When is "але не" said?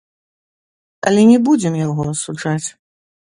1.09-1.37